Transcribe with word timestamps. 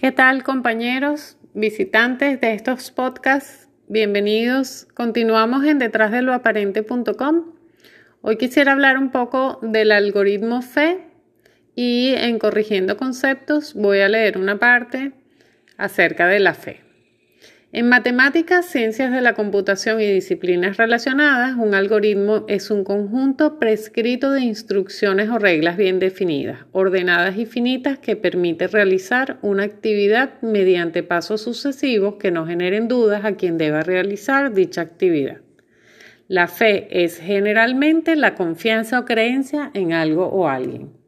¿Qué 0.00 0.12
tal 0.12 0.44
compañeros, 0.44 1.36
visitantes 1.52 2.40
de 2.40 2.54
estos 2.54 2.90
podcasts? 2.90 3.68
Bienvenidos. 3.86 4.88
Continuamos 4.94 5.62
en 5.66 5.78
detrás 5.78 6.10
de 6.10 6.22
lo 6.22 6.32
aparente.com. 6.32 7.52
Hoy 8.22 8.38
quisiera 8.38 8.72
hablar 8.72 8.96
un 8.96 9.10
poco 9.10 9.58
del 9.60 9.92
algoritmo 9.92 10.62
FE 10.62 11.06
y 11.74 12.14
en 12.16 12.38
Corrigiendo 12.38 12.96
Conceptos 12.96 13.74
voy 13.74 14.00
a 14.00 14.08
leer 14.08 14.38
una 14.38 14.58
parte 14.58 15.12
acerca 15.76 16.28
de 16.28 16.40
la 16.40 16.54
fe. 16.54 16.80
En 17.72 17.88
matemáticas, 17.88 18.66
ciencias 18.66 19.12
de 19.12 19.20
la 19.20 19.34
computación 19.34 20.00
y 20.00 20.06
disciplinas 20.12 20.76
relacionadas, 20.76 21.54
un 21.56 21.72
algoritmo 21.76 22.44
es 22.48 22.68
un 22.72 22.82
conjunto 22.82 23.60
prescrito 23.60 24.32
de 24.32 24.40
instrucciones 24.40 25.30
o 25.30 25.38
reglas 25.38 25.76
bien 25.76 26.00
definidas, 26.00 26.66
ordenadas 26.72 27.38
y 27.38 27.46
finitas 27.46 28.00
que 28.00 28.16
permite 28.16 28.66
realizar 28.66 29.38
una 29.42 29.62
actividad 29.62 30.42
mediante 30.42 31.04
pasos 31.04 31.42
sucesivos 31.42 32.16
que 32.16 32.32
no 32.32 32.44
generen 32.44 32.88
dudas 32.88 33.24
a 33.24 33.36
quien 33.36 33.56
deba 33.56 33.82
realizar 33.82 34.52
dicha 34.52 34.80
actividad. 34.80 35.38
La 36.26 36.48
fe 36.48 36.88
es 37.04 37.20
generalmente 37.20 38.16
la 38.16 38.34
confianza 38.34 38.98
o 38.98 39.04
creencia 39.04 39.70
en 39.74 39.92
algo 39.92 40.26
o 40.26 40.48
alguien 40.48 40.99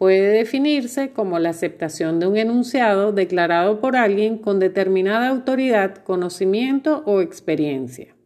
puede 0.00 0.28
definirse 0.28 1.10
como 1.10 1.38
la 1.38 1.50
aceptación 1.50 2.20
de 2.20 2.26
un 2.26 2.38
enunciado 2.38 3.12
declarado 3.12 3.80
por 3.80 3.96
alguien 3.96 4.38
con 4.38 4.58
determinada 4.58 5.28
autoridad, 5.28 5.96
conocimiento 5.96 7.02
o 7.04 7.20
experiencia. 7.20 8.16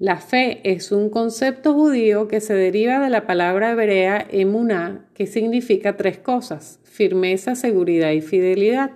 La 0.00 0.16
fe 0.16 0.60
es 0.64 0.90
un 0.90 1.08
concepto 1.08 1.72
judío 1.72 2.26
que 2.26 2.40
se 2.40 2.54
deriva 2.54 2.98
de 2.98 3.10
la 3.10 3.28
palabra 3.28 3.70
hebrea 3.70 4.26
emuná, 4.28 5.08
que 5.14 5.28
significa 5.28 5.96
tres 5.96 6.18
cosas, 6.18 6.80
firmeza, 6.82 7.54
seguridad 7.54 8.10
y 8.10 8.20
fidelidad. 8.20 8.90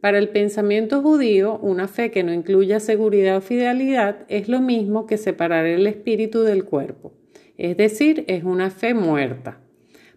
Para 0.00 0.16
el 0.16 0.30
pensamiento 0.30 1.02
judío, 1.02 1.58
una 1.58 1.88
fe 1.88 2.10
que 2.10 2.22
no 2.22 2.32
incluya 2.32 2.80
seguridad 2.80 3.36
o 3.36 3.42
fidelidad 3.42 4.24
es 4.28 4.48
lo 4.48 4.62
mismo 4.62 5.06
que 5.06 5.18
separar 5.18 5.66
el 5.66 5.86
espíritu 5.86 6.40
del 6.40 6.64
cuerpo, 6.64 7.12
es 7.58 7.76
decir, 7.76 8.24
es 8.28 8.44
una 8.44 8.70
fe 8.70 8.94
muerta. 8.94 9.60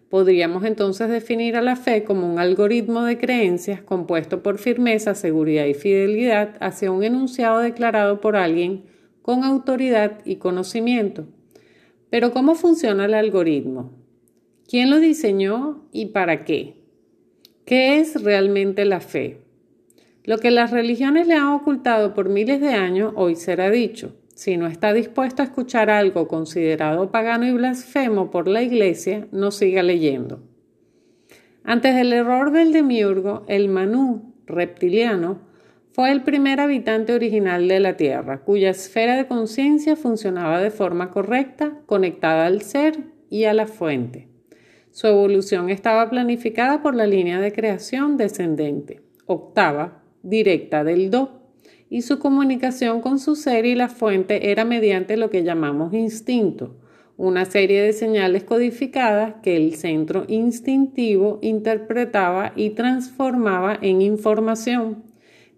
Podríamos 0.08 0.64
entonces 0.64 1.10
definir 1.10 1.56
a 1.56 1.62
la 1.62 1.76
fe 1.76 2.04
como 2.04 2.32
un 2.32 2.38
algoritmo 2.38 3.04
de 3.04 3.18
creencias 3.18 3.82
compuesto 3.82 4.42
por 4.42 4.58
firmeza, 4.58 5.14
seguridad 5.14 5.66
y 5.66 5.74
fidelidad 5.74 6.56
hacia 6.60 6.90
un 6.90 7.04
enunciado 7.04 7.58
declarado 7.58 8.20
por 8.20 8.34
alguien 8.34 8.84
con 9.20 9.44
autoridad 9.44 10.20
y 10.24 10.36
conocimiento. 10.36 11.26
Pero 12.08 12.32
¿cómo 12.32 12.54
funciona 12.54 13.04
el 13.04 13.12
algoritmo? 13.12 13.92
¿Quién 14.66 14.88
lo 14.88 14.98
diseñó 14.98 15.86
y 15.92 16.06
para 16.06 16.46
qué? 16.46 16.76
¿Qué 17.66 18.00
es 18.00 18.22
realmente 18.22 18.86
la 18.86 19.00
fe? 19.00 19.42
Lo 20.24 20.38
que 20.38 20.50
las 20.50 20.70
religiones 20.70 21.26
le 21.26 21.34
han 21.34 21.48
ocultado 21.48 22.14
por 22.14 22.30
miles 22.30 22.62
de 22.62 22.68
años 22.68 23.12
hoy 23.14 23.36
será 23.36 23.70
dicho. 23.70 24.14
Si 24.38 24.56
no 24.56 24.68
está 24.68 24.92
dispuesto 24.92 25.42
a 25.42 25.46
escuchar 25.46 25.90
algo 25.90 26.28
considerado 26.28 27.10
pagano 27.10 27.44
y 27.44 27.50
blasfemo 27.50 28.30
por 28.30 28.46
la 28.46 28.62
Iglesia, 28.62 29.26
no 29.32 29.50
siga 29.50 29.82
leyendo. 29.82 30.44
Antes 31.64 31.96
del 31.96 32.12
error 32.12 32.52
del 32.52 32.72
demiurgo, 32.72 33.44
el 33.48 33.68
Manú 33.68 34.36
reptiliano 34.46 35.40
fue 35.90 36.12
el 36.12 36.22
primer 36.22 36.60
habitante 36.60 37.14
original 37.14 37.66
de 37.66 37.80
la 37.80 37.96
Tierra, 37.96 38.44
cuya 38.44 38.70
esfera 38.70 39.16
de 39.16 39.26
conciencia 39.26 39.96
funcionaba 39.96 40.60
de 40.60 40.70
forma 40.70 41.10
correcta, 41.10 41.80
conectada 41.86 42.46
al 42.46 42.62
ser 42.62 42.96
y 43.28 43.42
a 43.42 43.54
la 43.54 43.66
fuente. 43.66 44.28
Su 44.92 45.08
evolución 45.08 45.68
estaba 45.68 46.08
planificada 46.10 46.80
por 46.80 46.94
la 46.94 47.08
línea 47.08 47.40
de 47.40 47.52
creación 47.52 48.16
descendente, 48.16 49.02
octava, 49.26 50.04
directa 50.22 50.84
del 50.84 51.10
Do 51.10 51.37
y 51.90 52.02
su 52.02 52.18
comunicación 52.18 53.00
con 53.00 53.18
su 53.18 53.34
ser 53.34 53.66
y 53.66 53.74
la 53.74 53.88
fuente 53.88 54.50
era 54.50 54.64
mediante 54.64 55.16
lo 55.16 55.30
que 55.30 55.42
llamamos 55.42 55.94
instinto, 55.94 56.76
una 57.16 57.44
serie 57.46 57.82
de 57.82 57.92
señales 57.92 58.44
codificadas 58.44 59.34
que 59.42 59.56
el 59.56 59.74
centro 59.74 60.24
instintivo 60.28 61.38
interpretaba 61.42 62.52
y 62.54 62.70
transformaba 62.70 63.76
en 63.80 64.02
información, 64.02 65.02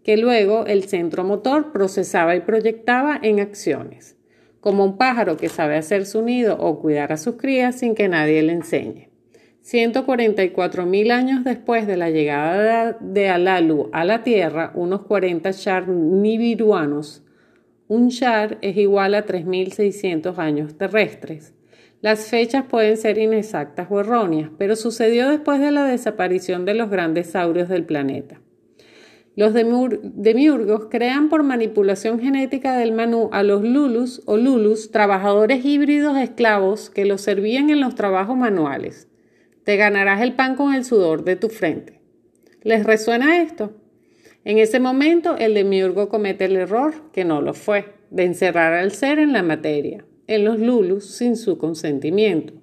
que 0.02 0.16
luego 0.16 0.64
el 0.66 0.84
centro 0.84 1.24
motor 1.24 1.72
procesaba 1.72 2.34
y 2.34 2.40
proyectaba 2.40 3.18
en 3.22 3.40
acciones, 3.40 4.16
como 4.60 4.84
un 4.84 4.96
pájaro 4.96 5.36
que 5.36 5.50
sabe 5.50 5.76
hacer 5.76 6.06
su 6.06 6.22
nido 6.22 6.56
o 6.58 6.80
cuidar 6.80 7.12
a 7.12 7.18
sus 7.18 7.36
crías 7.36 7.78
sin 7.78 7.94
que 7.94 8.08
nadie 8.08 8.42
le 8.42 8.52
enseñe. 8.52 9.09
144.000 9.64 11.10
años 11.10 11.44
después 11.44 11.86
de 11.86 11.96
la 11.96 12.10
llegada 12.10 12.96
de 13.00 13.28
Alalu 13.28 13.90
a 13.92 14.04
la 14.04 14.22
Tierra, 14.22 14.72
unos 14.74 15.02
40 15.02 15.50
Shar 15.50 15.88
nibiruanos, 15.88 17.22
un 17.86 18.08
Shar 18.08 18.58
es 18.62 18.76
igual 18.76 19.14
a 19.14 19.26
3.600 19.26 20.38
años 20.38 20.78
terrestres. 20.78 21.54
Las 22.00 22.28
fechas 22.28 22.64
pueden 22.64 22.96
ser 22.96 23.18
inexactas 23.18 23.88
o 23.90 24.00
erróneas, 24.00 24.50
pero 24.56 24.76
sucedió 24.76 25.28
después 25.28 25.60
de 25.60 25.70
la 25.70 25.84
desaparición 25.84 26.64
de 26.64 26.74
los 26.74 26.88
grandes 26.88 27.30
saurios 27.30 27.68
del 27.68 27.84
planeta. 27.84 28.40
Los 29.36 29.52
demiurgos 29.52 30.86
crean 30.90 31.28
por 31.28 31.42
manipulación 31.42 32.18
genética 32.20 32.76
del 32.78 32.92
manú 32.92 33.28
a 33.32 33.42
los 33.42 33.62
lulus 33.62 34.22
o 34.24 34.36
lulus, 34.36 34.90
trabajadores 34.90 35.64
híbridos 35.64 36.16
esclavos 36.16 36.88
que 36.88 37.04
los 37.04 37.20
servían 37.20 37.68
en 37.70 37.80
los 37.80 37.94
trabajos 37.94 38.36
manuales. 38.36 39.09
Te 39.70 39.76
ganarás 39.76 40.20
el 40.20 40.32
pan 40.32 40.56
con 40.56 40.74
el 40.74 40.84
sudor 40.84 41.22
de 41.22 41.36
tu 41.36 41.48
frente. 41.48 42.00
¿Les 42.64 42.82
resuena 42.82 43.40
esto? 43.40 43.70
En 44.44 44.58
ese 44.58 44.80
momento 44.80 45.36
el 45.36 45.54
demiurgo 45.54 46.08
comete 46.08 46.46
el 46.46 46.56
error, 46.56 46.92
que 47.12 47.24
no 47.24 47.40
lo 47.40 47.54
fue, 47.54 47.94
de 48.10 48.24
encerrar 48.24 48.72
al 48.72 48.90
ser 48.90 49.20
en 49.20 49.32
la 49.32 49.44
materia, 49.44 50.04
en 50.26 50.44
los 50.44 50.58
lulus, 50.58 51.06
sin 51.14 51.36
su 51.36 51.56
consentimiento. 51.56 52.54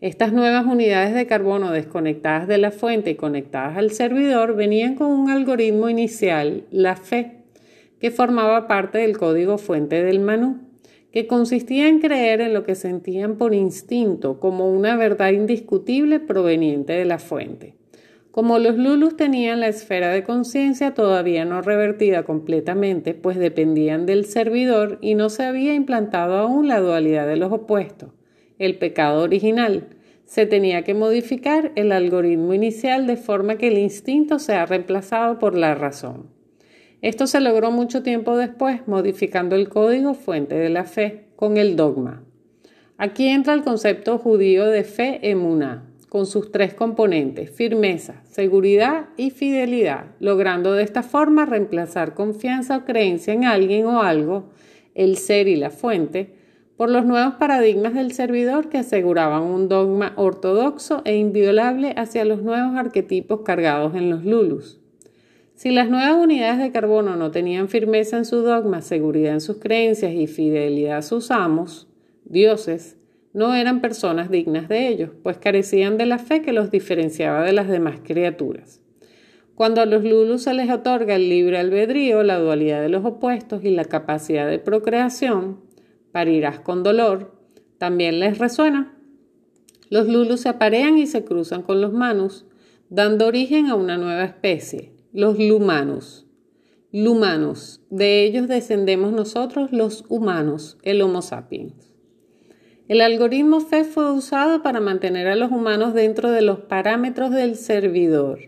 Estas 0.00 0.32
nuevas 0.32 0.64
unidades 0.64 1.12
de 1.12 1.26
carbono 1.26 1.72
desconectadas 1.72 2.46
de 2.46 2.58
la 2.58 2.70
fuente 2.70 3.10
y 3.10 3.16
conectadas 3.16 3.76
al 3.76 3.90
servidor 3.90 4.54
venían 4.54 4.94
con 4.94 5.08
un 5.08 5.30
algoritmo 5.30 5.88
inicial, 5.88 6.62
la 6.70 6.94
fe, 6.94 7.38
que 7.98 8.12
formaba 8.12 8.68
parte 8.68 8.98
del 8.98 9.18
código 9.18 9.58
fuente 9.58 10.04
del 10.04 10.20
Manú 10.20 10.67
que 11.12 11.26
consistía 11.26 11.88
en 11.88 12.00
creer 12.00 12.40
en 12.40 12.54
lo 12.54 12.64
que 12.64 12.74
sentían 12.74 13.36
por 13.36 13.54
instinto 13.54 14.40
como 14.40 14.70
una 14.70 14.96
verdad 14.96 15.30
indiscutible 15.30 16.20
proveniente 16.20 16.92
de 16.92 17.04
la 17.04 17.18
fuente. 17.18 17.74
Como 18.30 18.58
los 18.58 18.76
Lulus 18.76 19.16
tenían 19.16 19.60
la 19.60 19.68
esfera 19.68 20.10
de 20.10 20.22
conciencia 20.22 20.94
todavía 20.94 21.44
no 21.44 21.62
revertida 21.62 22.24
completamente, 22.24 23.14
pues 23.14 23.36
dependían 23.38 24.06
del 24.06 24.26
servidor 24.26 24.98
y 25.00 25.14
no 25.14 25.28
se 25.28 25.44
había 25.44 25.74
implantado 25.74 26.36
aún 26.36 26.68
la 26.68 26.80
dualidad 26.80 27.26
de 27.26 27.36
los 27.36 27.50
opuestos, 27.50 28.10
el 28.58 28.76
pecado 28.78 29.22
original, 29.22 29.88
se 30.28 30.44
tenía 30.44 30.84
que 30.84 30.92
modificar 30.92 31.72
el 31.74 31.90
algoritmo 31.90 32.52
inicial 32.52 33.06
de 33.06 33.16
forma 33.16 33.56
que 33.56 33.68
el 33.68 33.78
instinto 33.78 34.38
sea 34.38 34.66
reemplazado 34.66 35.38
por 35.38 35.56
la 35.56 35.74
razón. 35.74 36.37
Esto 37.00 37.28
se 37.28 37.40
logró 37.40 37.70
mucho 37.70 38.02
tiempo 38.02 38.36
después, 38.36 38.80
modificando 38.88 39.54
el 39.54 39.68
código 39.68 40.14
fuente 40.14 40.56
de 40.56 40.68
la 40.68 40.82
fe 40.82 41.28
con 41.36 41.56
el 41.56 41.76
dogma. 41.76 42.24
Aquí 42.96 43.28
entra 43.28 43.54
el 43.54 43.62
concepto 43.62 44.18
judío 44.18 44.66
de 44.66 44.82
fe 44.82 45.20
emuná, 45.30 45.84
con 46.08 46.26
sus 46.26 46.50
tres 46.50 46.74
componentes, 46.74 47.50
firmeza, 47.50 48.22
seguridad 48.24 49.10
y 49.16 49.30
fidelidad, 49.30 50.06
logrando 50.18 50.72
de 50.72 50.82
esta 50.82 51.04
forma 51.04 51.46
reemplazar 51.46 52.14
confianza 52.14 52.78
o 52.78 52.84
creencia 52.84 53.32
en 53.32 53.44
alguien 53.44 53.86
o 53.86 54.02
algo, 54.02 54.50
el 54.96 55.16
ser 55.18 55.46
y 55.46 55.54
la 55.54 55.70
fuente, 55.70 56.34
por 56.76 56.90
los 56.90 57.04
nuevos 57.04 57.34
paradigmas 57.34 57.94
del 57.94 58.10
servidor 58.10 58.68
que 58.68 58.78
aseguraban 58.78 59.42
un 59.42 59.68
dogma 59.68 60.14
ortodoxo 60.16 61.02
e 61.04 61.16
inviolable 61.16 61.94
hacia 61.96 62.24
los 62.24 62.42
nuevos 62.42 62.76
arquetipos 62.76 63.42
cargados 63.42 63.94
en 63.94 64.10
los 64.10 64.24
lulus. 64.24 64.80
Si 65.58 65.72
las 65.72 65.90
nuevas 65.90 66.14
unidades 66.14 66.60
de 66.60 66.70
carbono 66.70 67.16
no 67.16 67.32
tenían 67.32 67.68
firmeza 67.68 68.16
en 68.16 68.24
su 68.24 68.42
dogma, 68.42 68.80
seguridad 68.80 69.32
en 69.32 69.40
sus 69.40 69.56
creencias 69.56 70.12
y 70.12 70.28
fidelidad 70.28 70.98
a 70.98 71.02
sus 71.02 71.32
amos, 71.32 71.88
dioses, 72.24 72.96
no 73.32 73.52
eran 73.56 73.80
personas 73.80 74.30
dignas 74.30 74.68
de 74.68 74.86
ellos, 74.86 75.10
pues 75.24 75.36
carecían 75.38 75.98
de 75.98 76.06
la 76.06 76.18
fe 76.18 76.42
que 76.42 76.52
los 76.52 76.70
diferenciaba 76.70 77.42
de 77.42 77.52
las 77.52 77.66
demás 77.66 77.98
criaturas. 78.04 78.80
Cuando 79.56 79.80
a 79.80 79.86
los 79.86 80.04
lulus 80.04 80.44
se 80.44 80.54
les 80.54 80.70
otorga 80.70 81.16
el 81.16 81.28
libre 81.28 81.58
albedrío, 81.58 82.22
la 82.22 82.38
dualidad 82.38 82.80
de 82.80 82.90
los 82.90 83.04
opuestos 83.04 83.64
y 83.64 83.70
la 83.70 83.84
capacidad 83.84 84.48
de 84.48 84.60
procreación, 84.60 85.58
parirás 86.12 86.60
con 86.60 86.84
dolor, 86.84 87.34
también 87.78 88.20
les 88.20 88.38
resuena. 88.38 88.96
Los 89.90 90.06
lulus 90.06 90.42
se 90.42 90.50
aparean 90.50 90.98
y 90.98 91.08
se 91.08 91.24
cruzan 91.24 91.62
con 91.62 91.80
los 91.80 91.92
manus, 91.92 92.46
dando 92.90 93.26
origen 93.26 93.66
a 93.66 93.74
una 93.74 93.98
nueva 93.98 94.22
especie, 94.22 94.96
los 95.18 95.36
lumanos. 95.36 96.28
Lumanos, 96.92 97.80
de 97.90 98.22
ellos 98.22 98.46
descendemos 98.46 99.12
nosotros 99.12 99.72
los 99.72 100.04
humanos, 100.08 100.78
el 100.84 101.02
Homo 101.02 101.22
sapiens. 101.22 101.92
El 102.86 103.00
algoritmo 103.00 103.58
FE 103.58 103.82
fue 103.82 104.12
usado 104.12 104.62
para 104.62 104.78
mantener 104.78 105.26
a 105.26 105.34
los 105.34 105.50
humanos 105.50 105.92
dentro 105.92 106.30
de 106.30 106.42
los 106.42 106.60
parámetros 106.60 107.32
del 107.32 107.56
servidor. 107.56 108.38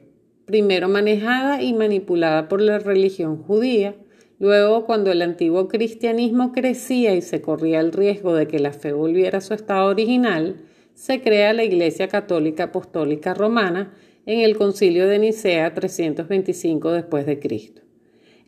primero 0.46 0.88
manejada 0.88 1.60
y 1.60 1.72
manipulada 1.72 2.46
por 2.46 2.60
la 2.60 2.78
religión 2.78 3.42
judía, 3.42 3.96
luego 4.38 4.86
cuando 4.86 5.10
el 5.10 5.22
antiguo 5.22 5.66
cristianismo 5.66 6.52
crecía 6.52 7.16
y 7.16 7.22
se 7.22 7.42
corría 7.42 7.80
el 7.80 7.90
riesgo 7.90 8.32
de 8.34 8.46
que 8.46 8.60
la 8.60 8.72
fe 8.72 8.92
volviera 8.92 9.38
a 9.38 9.40
su 9.40 9.54
estado 9.54 9.88
original, 9.88 10.62
se 10.94 11.20
crea 11.20 11.52
la 11.52 11.64
Iglesia 11.64 12.08
Católica 12.08 12.64
Apostólica 12.64 13.34
Romana 13.34 13.92
en 14.26 14.40
el 14.40 14.56
Concilio 14.56 15.08
de 15.08 15.18
Nicea 15.18 15.74
325 15.74 16.92
después 16.92 17.26
de 17.26 17.38
Cristo. 17.38 17.82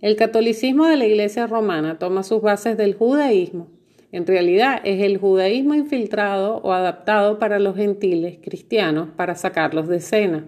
El 0.01 0.17
catolicismo 0.17 0.87
de 0.87 0.97
la 0.97 1.07
Iglesia 1.07 1.47
romana 1.47 1.99
toma 1.99 2.25
sus 2.25 2.43
bases 2.43 2.77
del 2.77 2.95
judaísmo. 2.95 3.69
En 4.11 4.27
realidad 4.27 4.81
es 4.85 5.01
el 5.03 5.17
judaísmo 5.17 5.75
infiltrado 5.75 6.57
o 6.59 6.73
adaptado 6.73 7.39
para 7.39 7.59
los 7.59 7.77
gentiles 7.77 8.39
cristianos 8.43 9.09
para 9.17 9.35
sacarlos 9.35 9.89
de 9.89 9.97
escena. 9.99 10.45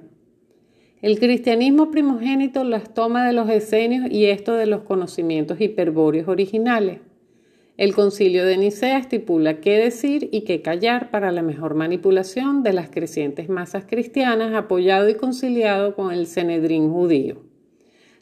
El 1.00 1.19
cristianismo 1.19 1.91
primogénito 1.91 2.64
las 2.64 2.93
toma 2.94 3.26
de 3.26 3.32
los 3.32 3.49
esenios 3.49 4.11
y 4.11 4.26
esto 4.26 4.55
de 4.55 4.67
los 4.67 4.82
conocimientos 4.82 5.61
hiperbóreos 5.61 6.29
originales. 6.29 6.99
El 7.76 7.92
concilio 7.92 8.46
de 8.46 8.56
Nicea 8.56 8.98
estipula 8.98 9.60
qué 9.60 9.78
decir 9.78 10.28
y 10.30 10.42
qué 10.42 10.62
callar 10.62 11.10
para 11.10 11.32
la 11.32 11.42
mejor 11.42 11.74
manipulación 11.74 12.62
de 12.62 12.72
las 12.72 12.88
crecientes 12.88 13.48
masas 13.48 13.84
cristianas, 13.84 14.54
apoyado 14.54 15.08
y 15.08 15.16
conciliado 15.16 15.96
con 15.96 16.12
el 16.12 16.28
Cenedrín 16.28 16.92
judío. 16.92 17.42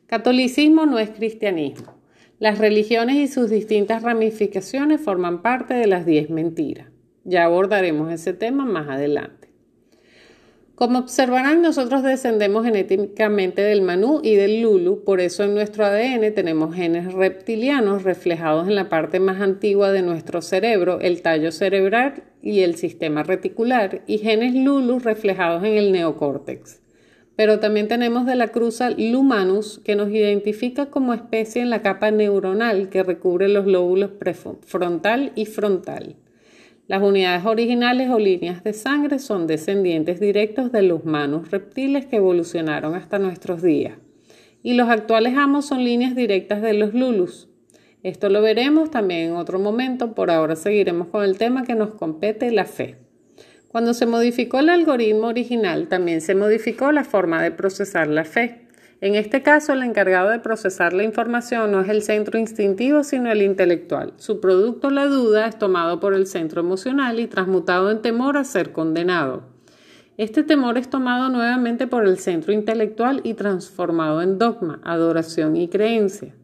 Catolicismo 0.06 0.86
no 0.86 0.98
es 0.98 1.10
cristianismo. 1.10 1.98
Las 2.38 2.58
religiones 2.58 3.16
y 3.16 3.28
sus 3.28 3.50
distintas 3.50 4.02
ramificaciones 4.02 5.02
forman 5.02 5.42
parte 5.42 5.74
de 5.74 5.86
las 5.86 6.06
diez 6.06 6.30
mentiras. 6.30 6.88
Ya 7.24 7.44
abordaremos 7.44 8.10
ese 8.10 8.32
tema 8.32 8.64
más 8.64 8.88
adelante. 8.88 9.41
Como 10.82 10.98
observarán, 10.98 11.62
nosotros 11.62 12.02
descendemos 12.02 12.64
genéticamente 12.64 13.62
del 13.62 13.82
Manú 13.82 14.18
y 14.20 14.34
del 14.34 14.62
Lulu, 14.62 15.04
por 15.04 15.20
eso 15.20 15.44
en 15.44 15.54
nuestro 15.54 15.84
ADN 15.84 16.34
tenemos 16.34 16.74
genes 16.74 17.12
reptilianos 17.12 18.02
reflejados 18.02 18.66
en 18.66 18.74
la 18.74 18.88
parte 18.88 19.20
más 19.20 19.40
antigua 19.40 19.92
de 19.92 20.02
nuestro 20.02 20.42
cerebro, 20.42 20.98
el 20.98 21.22
tallo 21.22 21.52
cerebral 21.52 22.24
y 22.42 22.62
el 22.62 22.74
sistema 22.74 23.22
reticular, 23.22 24.02
y 24.08 24.18
genes 24.18 24.56
Lulu 24.56 24.98
reflejados 24.98 25.62
en 25.62 25.74
el 25.74 25.92
neocórtex. 25.92 26.80
Pero 27.36 27.60
también 27.60 27.86
tenemos 27.86 28.26
de 28.26 28.34
la 28.34 28.48
cruza 28.48 28.90
Lumanus, 28.90 29.80
que 29.84 29.94
nos 29.94 30.10
identifica 30.10 30.86
como 30.86 31.14
especie 31.14 31.62
en 31.62 31.70
la 31.70 31.82
capa 31.82 32.10
neuronal 32.10 32.88
que 32.88 33.04
recubre 33.04 33.46
los 33.46 33.66
lóbulos 33.66 34.10
prefrontal 34.18 35.30
y 35.36 35.46
frontal. 35.46 36.16
Las 36.88 37.00
unidades 37.02 37.46
originales 37.46 38.10
o 38.10 38.18
líneas 38.18 38.64
de 38.64 38.72
sangre 38.72 39.20
son 39.20 39.46
descendientes 39.46 40.18
directos 40.18 40.72
de 40.72 40.82
los 40.82 41.04
manos 41.04 41.50
reptiles 41.50 42.06
que 42.06 42.16
evolucionaron 42.16 42.94
hasta 42.96 43.20
nuestros 43.20 43.62
días. 43.62 43.98
Y 44.64 44.74
los 44.74 44.88
actuales 44.88 45.36
amos 45.36 45.66
son 45.66 45.84
líneas 45.84 46.16
directas 46.16 46.60
de 46.60 46.72
los 46.72 46.92
lulus. 46.92 47.48
Esto 48.02 48.28
lo 48.28 48.42
veremos 48.42 48.90
también 48.90 49.30
en 49.30 49.36
otro 49.36 49.60
momento, 49.60 50.12
por 50.12 50.30
ahora 50.30 50.56
seguiremos 50.56 51.06
con 51.06 51.22
el 51.24 51.38
tema 51.38 51.62
que 51.62 51.76
nos 51.76 51.94
compete, 51.94 52.50
la 52.50 52.64
fe. 52.64 52.96
Cuando 53.68 53.94
se 53.94 54.06
modificó 54.06 54.58
el 54.58 54.68
algoritmo 54.68 55.28
original, 55.28 55.86
también 55.88 56.20
se 56.20 56.34
modificó 56.34 56.90
la 56.90 57.04
forma 57.04 57.40
de 57.42 57.52
procesar 57.52 58.08
la 58.08 58.24
fe. 58.24 58.66
En 59.02 59.16
este 59.16 59.42
caso, 59.42 59.72
el 59.72 59.82
encargado 59.82 60.30
de 60.30 60.38
procesar 60.38 60.92
la 60.92 61.02
información 61.02 61.72
no 61.72 61.80
es 61.80 61.88
el 61.88 62.02
centro 62.02 62.38
instintivo, 62.38 63.02
sino 63.02 63.32
el 63.32 63.42
intelectual. 63.42 64.12
Su 64.16 64.38
producto, 64.38 64.90
la 64.90 65.06
duda, 65.06 65.48
es 65.48 65.58
tomado 65.58 65.98
por 65.98 66.14
el 66.14 66.28
centro 66.28 66.60
emocional 66.60 67.18
y 67.18 67.26
transmutado 67.26 67.90
en 67.90 68.00
temor 68.00 68.36
a 68.36 68.44
ser 68.44 68.70
condenado. 68.70 69.42
Este 70.18 70.44
temor 70.44 70.78
es 70.78 70.88
tomado 70.88 71.30
nuevamente 71.30 71.88
por 71.88 72.06
el 72.06 72.16
centro 72.18 72.52
intelectual 72.52 73.22
y 73.24 73.34
transformado 73.34 74.22
en 74.22 74.38
dogma, 74.38 74.80
adoración 74.84 75.56
y 75.56 75.66
creencia. 75.66 76.36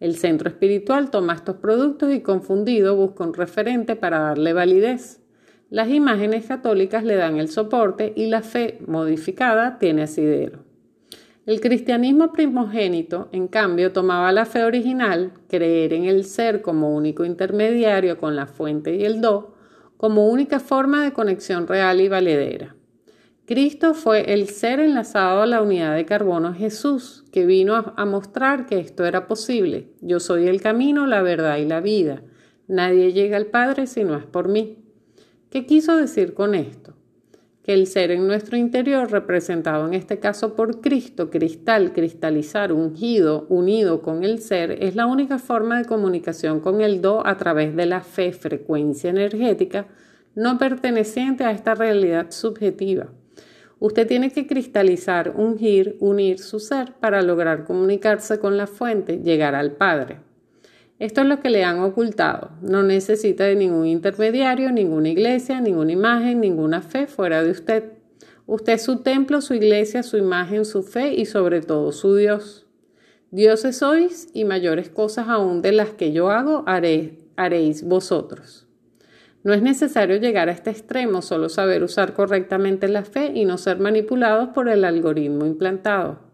El 0.00 0.16
centro 0.16 0.48
espiritual 0.48 1.08
toma 1.08 1.34
estos 1.34 1.58
productos 1.58 2.12
y 2.12 2.20
confundido 2.20 2.96
busca 2.96 3.22
un 3.22 3.32
referente 3.32 3.94
para 3.94 4.18
darle 4.18 4.52
validez. 4.52 5.20
Las 5.70 5.88
imágenes 5.88 6.46
católicas 6.46 7.04
le 7.04 7.14
dan 7.14 7.36
el 7.36 7.48
soporte 7.48 8.12
y 8.16 8.26
la 8.26 8.42
fe 8.42 8.80
modificada 8.88 9.78
tiene 9.78 10.02
asidero. 10.02 10.71
El 11.44 11.60
cristianismo 11.60 12.32
primogénito, 12.32 13.28
en 13.32 13.48
cambio, 13.48 13.92
tomaba 13.92 14.30
la 14.30 14.44
fe 14.44 14.62
original, 14.62 15.32
creer 15.48 15.92
en 15.92 16.04
el 16.04 16.24
ser 16.24 16.62
como 16.62 16.94
único 16.94 17.24
intermediario 17.24 18.16
con 18.18 18.36
la 18.36 18.46
fuente 18.46 18.94
y 18.94 19.04
el 19.04 19.20
do, 19.20 19.56
como 19.96 20.28
única 20.28 20.60
forma 20.60 21.02
de 21.02 21.12
conexión 21.12 21.66
real 21.66 22.00
y 22.00 22.08
valedera. 22.08 22.76
Cristo 23.44 23.92
fue 23.94 24.32
el 24.32 24.50
ser 24.50 24.78
enlazado 24.78 25.42
a 25.42 25.46
la 25.46 25.62
unidad 25.62 25.96
de 25.96 26.06
carbono 26.06 26.54
Jesús, 26.54 27.24
que 27.32 27.44
vino 27.44 27.74
a, 27.74 28.04
mostrar 28.04 28.66
que 28.66 28.78
esto 28.78 29.04
era 29.04 29.26
posible. 29.26 29.88
Yo 30.00 30.20
soy 30.20 30.46
el 30.46 30.60
camino, 30.60 31.08
la 31.08 31.22
verdad 31.22 31.56
y 31.56 31.66
la 31.66 31.80
vida. 31.80 32.22
Nadie 32.68 33.12
llega 33.12 33.36
al 33.36 33.46
Padre 33.46 33.88
si 33.88 34.04
no 34.04 34.16
es 34.16 34.26
por 34.26 34.46
mí. 34.46 34.78
¿Qué 35.50 35.66
quiso 35.66 35.96
decir 35.96 36.34
con 36.34 36.54
esto? 36.54 36.94
Que 37.62 37.72
el 37.72 37.86
ser 37.86 38.10
en 38.10 38.26
nuestro 38.26 38.56
interior, 38.56 39.10
representado 39.10 39.86
en 39.86 39.94
este 39.94 40.18
caso 40.18 40.56
por 40.56 40.80
Cristo, 40.80 41.30
cristal, 41.30 41.92
cristalizar, 41.92 42.72
ungido, 42.72 43.46
unido 43.48 44.02
con 44.02 44.24
el 44.24 44.40
ser, 44.40 44.82
es 44.82 44.96
la 44.96 45.06
única 45.06 45.38
forma 45.38 45.78
de 45.78 45.84
comunicación 45.84 46.60
con 46.60 46.80
el 46.80 47.00
do 47.00 47.24
a 47.24 47.36
través 47.36 47.76
de 47.76 47.86
la 47.86 48.00
fe, 48.00 48.32
frecuencia 48.32 49.10
energética, 49.10 49.86
no 50.34 50.58
perteneciente 50.58 51.44
a 51.44 51.52
esta 51.52 51.74
realidad 51.74 52.30
subjetiva. 52.30 53.08
Usted 53.78 54.06
tiene 54.06 54.30
que 54.30 54.46
cristalizar, 54.46 55.34
ungir, 55.36 55.96
unir 56.00 56.38
su 56.38 56.58
ser 56.60 56.94
para 56.94 57.22
lograr 57.22 57.64
comunicarse 57.64 58.38
con 58.38 58.56
la 58.56 58.66
fuente, 58.66 59.18
llegar 59.18 59.54
al 59.54 59.72
Padre. 59.72 60.31
Esto 61.02 61.22
es 61.22 61.26
lo 61.26 61.40
que 61.40 61.50
le 61.50 61.64
han 61.64 61.80
ocultado. 61.80 62.52
No 62.60 62.84
necesita 62.84 63.42
de 63.42 63.56
ningún 63.56 63.88
intermediario, 63.88 64.70
ninguna 64.70 65.08
iglesia, 65.08 65.60
ninguna 65.60 65.90
imagen, 65.90 66.40
ninguna 66.40 66.80
fe 66.80 67.08
fuera 67.08 67.42
de 67.42 67.50
usted. 67.50 67.94
Usted 68.46 68.74
es 68.74 68.84
su 68.84 69.02
templo, 69.02 69.40
su 69.40 69.54
iglesia, 69.54 70.04
su 70.04 70.16
imagen, 70.16 70.64
su 70.64 70.84
fe 70.84 71.12
y 71.12 71.26
sobre 71.26 71.60
todo 71.60 71.90
su 71.90 72.14
Dios. 72.14 72.68
Dioses 73.32 73.78
sois 73.78 74.28
y 74.32 74.44
mayores 74.44 74.90
cosas 74.90 75.26
aún 75.28 75.60
de 75.60 75.72
las 75.72 75.88
que 75.88 76.12
yo 76.12 76.30
hago 76.30 76.62
haréis 76.66 77.82
vosotros. 77.82 78.68
No 79.42 79.54
es 79.54 79.60
necesario 79.60 80.18
llegar 80.18 80.48
a 80.48 80.52
este 80.52 80.70
extremo, 80.70 81.20
solo 81.20 81.48
saber 81.48 81.82
usar 81.82 82.14
correctamente 82.14 82.86
la 82.86 83.02
fe 83.02 83.32
y 83.34 83.44
no 83.44 83.58
ser 83.58 83.80
manipulados 83.80 84.50
por 84.50 84.68
el 84.68 84.84
algoritmo 84.84 85.46
implantado. 85.46 86.31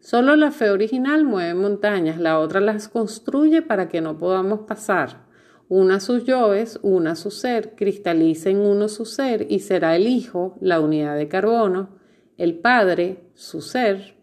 Solo 0.00 0.34
la 0.34 0.50
fe 0.50 0.70
original 0.70 1.24
mueve 1.24 1.52
montañas, 1.52 2.18
la 2.18 2.38
otra 2.38 2.60
las 2.60 2.88
construye 2.88 3.60
para 3.60 3.90
que 3.90 4.00
no 4.00 4.16
podamos 4.16 4.60
pasar. 4.60 5.26
Una 5.68 6.00
sus 6.00 6.24
yoes, 6.24 6.80
una 6.82 7.14
su 7.14 7.30
ser, 7.30 7.74
cristaliza 7.76 8.48
en 8.48 8.60
uno 8.60 8.88
su 8.88 9.04
ser 9.04 9.46
y 9.50 9.60
será 9.60 9.94
el 9.94 10.06
Hijo, 10.06 10.56
la 10.60 10.80
unidad 10.80 11.16
de 11.16 11.28
carbono, 11.28 11.90
el 12.38 12.54
Padre, 12.58 13.24
su 13.34 13.60
ser, 13.60 14.14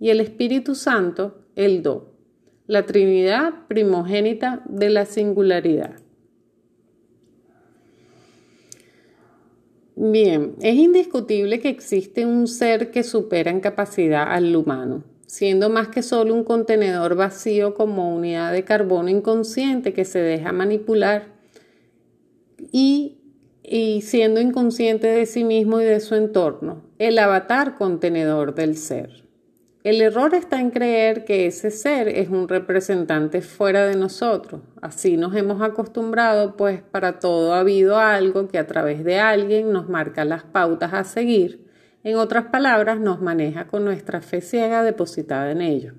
y 0.00 0.10
el 0.10 0.20
Espíritu 0.20 0.74
Santo, 0.74 1.44
el 1.54 1.84
Do, 1.84 2.16
la 2.66 2.84
Trinidad 2.84 3.68
primogénita 3.68 4.64
de 4.68 4.90
la 4.90 5.06
singularidad. 5.06 6.00
Bien, 9.94 10.56
es 10.60 10.74
indiscutible 10.74 11.60
que 11.60 11.68
existe 11.68 12.26
un 12.26 12.48
ser 12.48 12.90
que 12.90 13.04
supera 13.04 13.52
en 13.52 13.60
capacidad 13.60 14.24
al 14.24 14.56
humano 14.56 15.11
siendo 15.32 15.70
más 15.70 15.88
que 15.88 16.02
solo 16.02 16.34
un 16.34 16.44
contenedor 16.44 17.14
vacío 17.16 17.72
como 17.72 18.14
unidad 18.14 18.52
de 18.52 18.64
carbono 18.64 19.08
inconsciente 19.08 19.94
que 19.94 20.04
se 20.04 20.18
deja 20.18 20.52
manipular 20.52 21.28
y, 22.70 23.16
y, 23.62 24.02
siendo 24.02 24.42
inconsciente 24.42 25.06
de 25.06 25.24
sí 25.24 25.42
mismo 25.42 25.80
y 25.80 25.84
de 25.84 26.00
su 26.00 26.16
entorno, 26.16 26.82
el 26.98 27.18
avatar 27.18 27.76
contenedor 27.76 28.54
del 28.54 28.76
ser. 28.76 29.24
El 29.84 30.02
error 30.02 30.34
está 30.34 30.60
en 30.60 30.70
creer 30.70 31.24
que 31.24 31.46
ese 31.46 31.70
ser 31.70 32.08
es 32.08 32.28
un 32.28 32.46
representante 32.46 33.40
fuera 33.40 33.86
de 33.86 33.96
nosotros. 33.96 34.60
Así 34.82 35.16
nos 35.16 35.34
hemos 35.34 35.62
acostumbrado, 35.62 36.58
pues 36.58 36.82
para 36.82 37.20
todo 37.20 37.54
ha 37.54 37.60
habido 37.60 37.98
algo 37.98 38.48
que 38.48 38.58
a 38.58 38.66
través 38.66 39.02
de 39.02 39.18
alguien 39.18 39.72
nos 39.72 39.88
marca 39.88 40.26
las 40.26 40.42
pautas 40.42 40.92
a 40.92 41.04
seguir 41.04 41.71
en 42.04 42.16
otras 42.16 42.46
palabras, 42.46 43.00
nos 43.00 43.20
maneja 43.20 43.66
con 43.66 43.84
nuestra 43.84 44.20
fe 44.22 44.40
ciega 44.40 44.82
depositada 44.82 45.50
en 45.50 45.60
ello. 45.60 45.94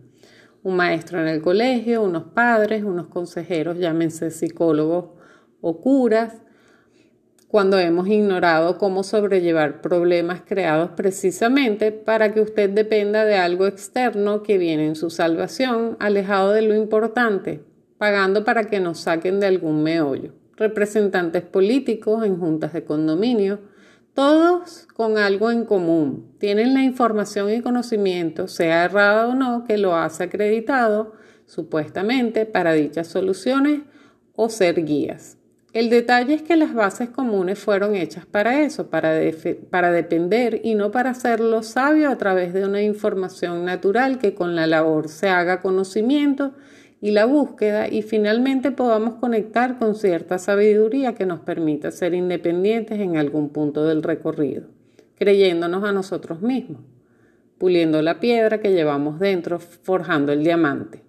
Un 0.63 0.75
maestro 0.75 1.21
en 1.21 1.27
el 1.27 1.41
colegio, 1.41 2.03
unos 2.03 2.23
padres, 2.33 2.83
unos 2.83 3.07
consejeros, 3.07 3.77
llámense 3.77 4.31
psicólogos 4.31 5.09
o 5.61 5.79
curas, 5.79 6.43
cuando 7.53 7.77
hemos 7.77 8.07
ignorado 8.07 8.79
cómo 8.79 9.03
sobrellevar 9.03 9.81
problemas 9.81 10.41
creados 10.41 10.89
precisamente 10.95 11.91
para 11.91 12.33
que 12.33 12.41
usted 12.41 12.71
dependa 12.71 13.25
de 13.25 13.35
algo 13.35 13.67
externo 13.67 14.41
que 14.41 14.57
viene 14.57 14.87
en 14.87 14.95
su 14.95 15.11
salvación, 15.11 15.95
alejado 15.99 16.51
de 16.51 16.63
lo 16.63 16.73
importante, 16.73 17.63
pagando 17.99 18.43
para 18.43 18.63
que 18.63 18.79
nos 18.79 19.01
saquen 19.01 19.39
de 19.39 19.45
algún 19.45 19.83
meollo. 19.83 20.33
Representantes 20.57 21.43
políticos 21.43 22.25
en 22.25 22.39
juntas 22.39 22.73
de 22.73 22.85
condominio, 22.85 23.59
Todos 24.13 24.87
con 24.93 25.17
algo 25.17 25.49
en 25.49 25.65
común. 25.65 26.35
Tienen 26.37 26.75
la 26.75 26.83
información 26.83 27.51
y 27.51 27.61
conocimiento, 27.61 28.47
sea 28.47 28.85
errado 28.85 29.31
o 29.31 29.35
no, 29.35 29.63
que 29.63 29.79
lo 29.79 29.95
hace 29.95 30.25
acreditado 30.25 31.13
supuestamente 31.47 32.45
para 32.45 32.73
dichas 32.73 33.07
soluciones 33.07 33.81
o 34.35 34.49
ser 34.49 34.85
guías. 34.85 35.37
El 35.73 35.89
detalle 35.89 36.35
es 36.35 36.43
que 36.43 36.55
las 36.55 36.75
bases 36.75 37.09
comunes 37.09 37.57
fueron 37.57 37.95
hechas 37.95 38.27
para 38.27 38.61
eso, 38.61 38.91
para, 38.91 39.19
para, 39.71 39.91
depender 39.91 40.61
y 40.63 40.75
no 40.75 40.91
para 40.91 41.09
hacerlo 41.09 41.63
sabio 41.63 42.11
a 42.11 42.17
través 42.19 42.53
de 42.53 42.65
una 42.65 42.83
información 42.83 43.65
natural 43.65 44.19
que 44.19 44.35
con 44.35 44.55
la 44.55 44.67
labor 44.67 45.09
se 45.09 45.29
haga 45.29 45.61
conocimiento 45.61 46.53
y 47.03 47.11
la 47.11 47.25
búsqueda 47.25 47.89
y 47.89 48.01
finalmente 48.01 48.71
podamos 48.71 49.15
conectar 49.15 49.77
con 49.77 49.93
cierta 49.93 50.39
sabiduría 50.39 51.13
que 51.13 51.25
nos 51.25 51.41
permita 51.41 51.91
ser 51.91 52.13
independientes 52.13 52.97
en 52.97 53.17
algún 53.17 53.49
punto 53.49 53.83
del 53.83 54.01
recorrido, 54.01 54.69
creyéndonos 55.15 55.83
a 55.83 55.91
nosotros 55.91 56.41
mismos, 56.41 56.79
puliendo 57.57 58.01
la 58.01 58.21
piedra 58.21 58.61
que 58.61 58.71
llevamos 58.71 59.19
dentro, 59.19 59.59
forjando 59.59 60.31
el 60.31 60.45
diamante. 60.45 61.03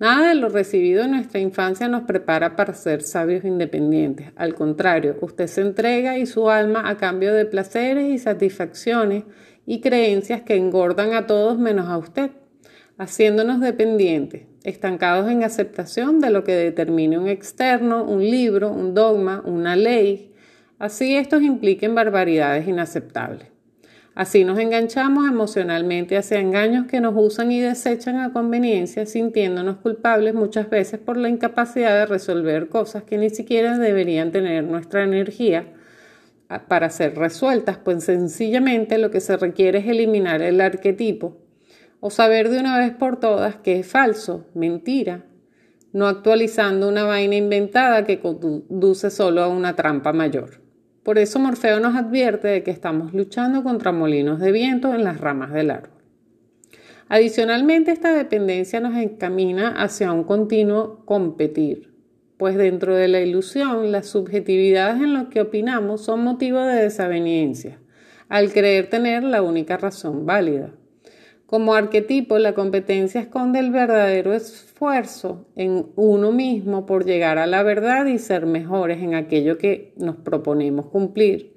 Nada 0.00 0.30
de 0.30 0.34
lo 0.34 0.48
recibido 0.48 1.04
en 1.04 1.12
nuestra 1.12 1.38
infancia 1.38 1.86
nos 1.86 2.02
prepara 2.02 2.56
para 2.56 2.74
ser 2.74 3.00
sabios 3.02 3.44
independientes. 3.44 4.32
Al 4.34 4.56
contrario, 4.56 5.16
usted 5.20 5.46
se 5.46 5.60
entrega 5.60 6.18
y 6.18 6.26
su 6.26 6.50
alma 6.50 6.88
a 6.88 6.96
cambio 6.96 7.32
de 7.32 7.46
placeres 7.46 8.10
y 8.10 8.18
satisfacciones 8.18 9.22
y 9.64 9.80
creencias 9.80 10.42
que 10.42 10.56
engordan 10.56 11.12
a 11.12 11.28
todos 11.28 11.56
menos 11.56 11.86
a 11.86 11.98
usted, 11.98 12.32
haciéndonos 12.98 13.60
dependientes, 13.60 14.48
estancados 14.64 15.30
en 15.30 15.44
aceptación 15.44 16.20
de 16.20 16.30
lo 16.30 16.42
que 16.42 16.56
determine 16.56 17.18
un 17.18 17.28
externo, 17.28 18.02
un 18.02 18.22
libro, 18.22 18.70
un 18.70 18.94
dogma, 18.94 19.42
una 19.44 19.76
ley. 19.76 20.32
Así 20.78 21.16
estos 21.16 21.42
impliquen 21.42 21.94
barbaridades 21.94 22.66
inaceptables. 22.66 23.48
Así 24.14 24.44
nos 24.44 24.58
enganchamos 24.58 25.28
emocionalmente 25.28 26.16
hacia 26.16 26.38
engaños 26.38 26.86
que 26.86 27.00
nos 27.00 27.14
usan 27.16 27.50
y 27.52 27.60
desechan 27.60 28.20
a 28.20 28.32
conveniencia, 28.32 29.06
sintiéndonos 29.06 29.78
culpables 29.78 30.34
muchas 30.34 30.70
veces 30.70 31.00
por 31.00 31.16
la 31.16 31.28
incapacidad 31.28 31.98
de 31.98 32.06
resolver 32.06 32.68
cosas 32.68 33.02
que 33.02 33.18
ni 33.18 33.30
siquiera 33.30 33.76
deberían 33.76 34.30
tener 34.30 34.64
nuestra 34.64 35.02
energía 35.02 35.66
para 36.68 36.90
ser 36.90 37.16
resueltas, 37.16 37.78
pues 37.78 38.04
sencillamente 38.04 38.98
lo 38.98 39.10
que 39.10 39.20
se 39.20 39.36
requiere 39.36 39.80
es 39.80 39.86
eliminar 39.88 40.42
el 40.42 40.60
arquetipo 40.60 41.43
o 42.06 42.10
saber 42.10 42.50
de 42.50 42.60
una 42.60 42.78
vez 42.78 42.92
por 42.92 43.18
todas 43.18 43.56
que 43.56 43.78
es 43.78 43.86
falso, 43.86 44.44
mentira, 44.52 45.24
no 45.94 46.06
actualizando 46.06 46.86
una 46.86 47.04
vaina 47.04 47.34
inventada 47.34 48.04
que 48.04 48.20
conduce 48.20 49.08
solo 49.08 49.42
a 49.42 49.48
una 49.48 49.74
trampa 49.74 50.12
mayor. 50.12 50.60
Por 51.02 51.16
eso 51.16 51.38
Morfeo 51.38 51.80
nos 51.80 51.96
advierte 51.96 52.48
de 52.48 52.62
que 52.62 52.72
estamos 52.72 53.14
luchando 53.14 53.62
contra 53.62 53.90
molinos 53.90 54.38
de 54.38 54.52
viento 54.52 54.92
en 54.92 55.02
las 55.02 55.18
ramas 55.18 55.54
del 55.54 55.70
árbol. 55.70 56.02
Adicionalmente, 57.08 57.92
esta 57.92 58.12
dependencia 58.12 58.80
nos 58.80 58.98
encamina 58.98 59.70
hacia 59.70 60.12
un 60.12 60.24
continuo 60.24 61.06
competir, 61.06 61.94
pues 62.36 62.54
dentro 62.54 62.94
de 62.94 63.08
la 63.08 63.22
ilusión, 63.22 63.92
las 63.92 64.08
subjetividades 64.08 64.96
en 64.96 65.14
lo 65.14 65.30
que 65.30 65.40
opinamos 65.40 66.04
son 66.04 66.22
motivo 66.22 66.60
de 66.60 66.82
desaveniencia, 66.82 67.80
al 68.28 68.52
creer 68.52 68.90
tener 68.90 69.24
la 69.24 69.40
única 69.40 69.78
razón 69.78 70.26
válida. 70.26 70.74
Como 71.54 71.74
arquetipo, 71.74 72.40
la 72.40 72.52
competencia 72.52 73.20
esconde 73.20 73.60
el 73.60 73.70
verdadero 73.70 74.32
esfuerzo 74.32 75.46
en 75.54 75.86
uno 75.94 76.32
mismo 76.32 76.84
por 76.84 77.04
llegar 77.04 77.38
a 77.38 77.46
la 77.46 77.62
verdad 77.62 78.06
y 78.06 78.18
ser 78.18 78.44
mejores 78.44 79.00
en 79.00 79.14
aquello 79.14 79.56
que 79.56 79.92
nos 79.96 80.16
proponemos 80.16 80.86
cumplir, 80.86 81.54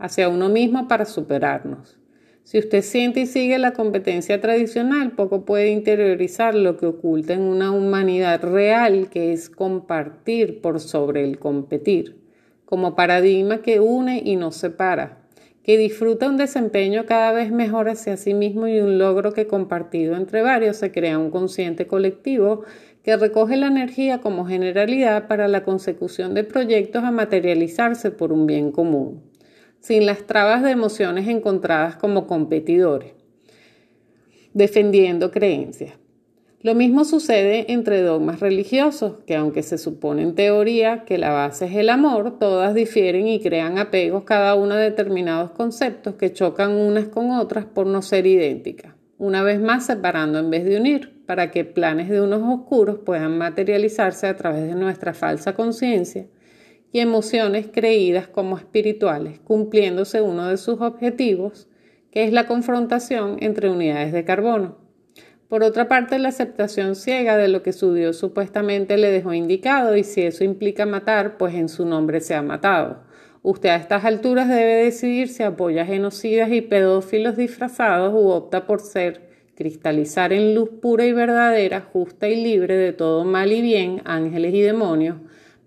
hacia 0.00 0.28
uno 0.28 0.48
mismo 0.48 0.88
para 0.88 1.04
superarnos. 1.04 1.96
Si 2.42 2.58
usted 2.58 2.82
siente 2.82 3.20
y 3.20 3.26
sigue 3.26 3.56
la 3.58 3.72
competencia 3.72 4.40
tradicional, 4.40 5.12
poco 5.12 5.44
puede 5.44 5.68
interiorizar 5.68 6.56
lo 6.56 6.76
que 6.76 6.86
oculta 6.86 7.32
en 7.34 7.42
una 7.42 7.70
humanidad 7.70 8.42
real 8.42 9.10
que 9.10 9.32
es 9.32 9.48
compartir 9.48 10.60
por 10.60 10.80
sobre 10.80 11.22
el 11.22 11.38
competir, 11.38 12.20
como 12.64 12.96
paradigma 12.96 13.62
que 13.62 13.78
une 13.78 14.20
y 14.24 14.34
no 14.34 14.50
separa, 14.50 15.25
que 15.66 15.76
disfruta 15.76 16.28
un 16.28 16.36
desempeño 16.36 17.06
cada 17.06 17.32
vez 17.32 17.50
mejor 17.50 17.88
hacia 17.88 18.16
sí 18.16 18.34
mismo 18.34 18.68
y 18.68 18.78
un 18.78 18.98
logro 18.98 19.32
que 19.32 19.48
compartido 19.48 20.14
entre 20.14 20.40
varios 20.40 20.76
se 20.76 20.92
crea 20.92 21.18
un 21.18 21.32
consciente 21.32 21.88
colectivo 21.88 22.62
que 23.02 23.16
recoge 23.16 23.56
la 23.56 23.66
energía 23.66 24.20
como 24.20 24.46
generalidad 24.46 25.26
para 25.26 25.48
la 25.48 25.64
consecución 25.64 26.34
de 26.34 26.44
proyectos 26.44 27.02
a 27.02 27.10
materializarse 27.10 28.12
por 28.12 28.32
un 28.32 28.46
bien 28.46 28.70
común, 28.70 29.24
sin 29.80 30.06
las 30.06 30.24
trabas 30.24 30.62
de 30.62 30.70
emociones 30.70 31.26
encontradas 31.26 31.96
como 31.96 32.28
competidores, 32.28 33.14
defendiendo 34.54 35.32
creencias. 35.32 35.94
Lo 36.66 36.74
mismo 36.74 37.04
sucede 37.04 37.72
entre 37.72 38.02
dogmas 38.02 38.40
religiosos, 38.40 39.20
que 39.24 39.36
aunque 39.36 39.62
se 39.62 39.78
supone 39.78 40.22
en 40.22 40.34
teoría 40.34 41.04
que 41.04 41.16
la 41.16 41.30
base 41.30 41.66
es 41.66 41.76
el 41.76 41.88
amor, 41.88 42.40
todas 42.40 42.74
difieren 42.74 43.28
y 43.28 43.40
crean 43.40 43.78
apegos 43.78 44.24
cada 44.24 44.56
una 44.56 44.74
a 44.74 44.78
determinados 44.78 45.52
conceptos 45.52 46.16
que 46.16 46.32
chocan 46.32 46.72
unas 46.72 47.06
con 47.06 47.30
otras 47.30 47.66
por 47.66 47.86
no 47.86 48.02
ser 48.02 48.26
idénticas, 48.26 48.96
una 49.16 49.44
vez 49.44 49.60
más 49.60 49.86
separando 49.86 50.40
en 50.40 50.50
vez 50.50 50.64
de 50.64 50.76
unir, 50.76 51.22
para 51.24 51.52
que 51.52 51.64
planes 51.64 52.08
de 52.08 52.20
unos 52.20 52.42
oscuros 52.42 52.98
puedan 52.98 53.38
materializarse 53.38 54.26
a 54.26 54.34
través 54.34 54.66
de 54.66 54.74
nuestra 54.74 55.14
falsa 55.14 55.54
conciencia 55.54 56.26
y 56.90 56.98
emociones 56.98 57.68
creídas 57.72 58.26
como 58.26 58.58
espirituales, 58.58 59.38
cumpliéndose 59.38 60.20
uno 60.20 60.48
de 60.48 60.56
sus 60.56 60.80
objetivos, 60.80 61.68
que 62.10 62.24
es 62.24 62.32
la 62.32 62.48
confrontación 62.48 63.36
entre 63.38 63.70
unidades 63.70 64.12
de 64.12 64.24
carbono. 64.24 64.85
Por 65.48 65.62
otra 65.62 65.86
parte, 65.86 66.18
la 66.18 66.30
aceptación 66.30 66.96
ciega 66.96 67.36
de 67.36 67.46
lo 67.46 67.62
que 67.62 67.72
su 67.72 67.94
Dios 67.94 68.18
supuestamente 68.18 68.96
le 68.96 69.12
dejó 69.12 69.32
indicado 69.32 69.96
y 69.96 70.02
si 70.02 70.22
eso 70.22 70.42
implica 70.42 70.86
matar, 70.86 71.38
pues 71.38 71.54
en 71.54 71.68
su 71.68 71.86
nombre 71.86 72.20
se 72.20 72.34
ha 72.34 72.42
matado. 72.42 73.04
Usted 73.42 73.68
a 73.68 73.76
estas 73.76 74.04
alturas 74.04 74.48
debe 74.48 74.74
decidir 74.74 75.28
si 75.28 75.44
apoya 75.44 75.86
genocidas 75.86 76.50
y 76.50 76.62
pedófilos 76.62 77.36
disfrazados 77.36 78.12
u 78.12 78.30
opta 78.30 78.66
por 78.66 78.80
ser, 78.80 79.30
cristalizar 79.54 80.32
en 80.32 80.52
luz 80.52 80.68
pura 80.82 81.06
y 81.06 81.12
verdadera, 81.12 81.80
justa 81.80 82.28
y 82.28 82.42
libre 82.42 82.76
de 82.76 82.92
todo 82.92 83.24
mal 83.24 83.52
y 83.52 83.62
bien, 83.62 84.02
ángeles 84.04 84.52
y 84.52 84.62
demonios, 84.62 85.18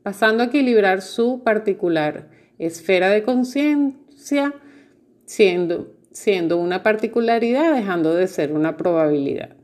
pasando 0.03 0.43
a 0.43 0.47
equilibrar 0.47 1.01
su 1.01 1.41
particular 1.41 2.27
esfera 2.57 3.09
de 3.11 3.23
conciencia, 3.23 4.53
siendo, 5.23 5.95
siendo 6.11 6.57
una 6.57 6.83
particularidad 6.83 7.73
dejando 7.73 8.13
de 8.13 8.27
ser 8.27 8.51
una 8.51 8.75
probabilidad. 8.75 9.58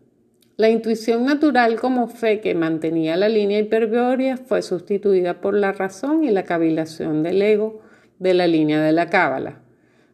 La 0.57 0.69
intuición 0.69 1.25
natural 1.25 1.75
como 1.75 2.07
fe 2.07 2.39
que 2.39 2.55
mantenía 2.55 3.17
la 3.17 3.27
línea 3.27 3.59
hiperbórea 3.59 4.37
fue 4.37 4.61
sustituida 4.61 5.41
por 5.41 5.53
la 5.53 5.73
razón 5.73 6.23
y 6.23 6.31
la 6.31 6.43
cavilación 6.43 7.23
del 7.23 7.41
ego 7.41 7.81
de 8.19 8.33
la 8.33 8.47
línea 8.47 8.81
de 8.81 8.93
la 8.93 9.09
cábala, 9.09 9.59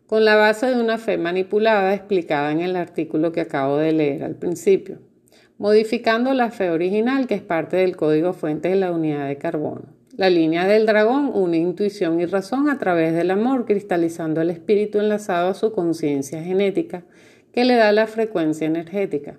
con 0.08 0.26
la 0.26 0.36
base 0.36 0.66
de 0.66 0.82
una 0.82 0.98
fe 0.98 1.20
manipulada 1.20 1.94
explicada 1.94 2.52
en 2.52 2.62
el 2.62 2.76
artículo 2.76 3.32
que 3.32 3.42
acabo 3.42 3.78
de 3.78 3.92
leer 3.92 4.24
al 4.24 4.34
principio, 4.34 4.98
modificando 5.60 6.34
la 6.34 6.50
fe 6.50 6.72
original 6.72 7.28
que 7.28 7.36
es 7.36 7.44
parte 7.44 7.78
del 7.78 7.96
código 7.96 8.34
fuente 8.34 8.70
de 8.70 8.78
la 8.78 8.92
unidad 8.92 9.28
de 9.28 9.38
carbono. 9.38 9.94
La 10.18 10.32
línea 10.32 10.66
del 10.66 10.88
dragón 10.88 11.30
une 11.36 11.58
intuición 11.58 12.20
y 12.20 12.26
razón 12.26 12.68
a 12.68 12.80
través 12.80 13.14
del 13.14 13.30
amor, 13.30 13.66
cristalizando 13.66 14.42
el 14.42 14.50
espíritu 14.50 15.00
enlazado 15.00 15.50
a 15.50 15.54
su 15.54 15.72
conciencia 15.72 16.42
genética, 16.42 17.04
que 17.54 17.64
le 17.64 17.76
da 17.76 17.92
la 17.92 18.08
frecuencia 18.08 18.66
energética. 18.66 19.38